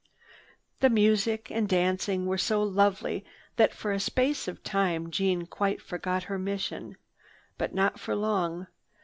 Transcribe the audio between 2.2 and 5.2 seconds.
were so lovely that for a space of time